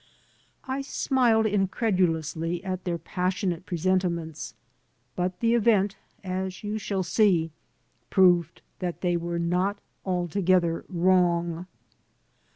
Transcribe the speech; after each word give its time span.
I 0.67 0.81
smiled 0.81 1.45
incredulously 1.45 2.63
at 2.63 2.85
their 2.85 2.97
passionate 2.97 3.67
presentiments; 3.67 4.55
but 5.15 5.41
the 5.41 5.53
event, 5.53 5.95
as 6.23 6.63
you 6.63 6.79
shall 6.79 7.03
see, 7.03 7.51
proved 8.09 8.63
that 8.79 9.01
they 9.01 9.15
were 9.15 9.37
not 9.37 9.77
altogether 10.03 10.85
wrong. 10.89 11.67